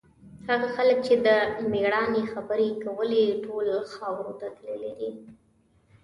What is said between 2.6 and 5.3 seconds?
یې کولې، ټول خاورو ته تللي دي.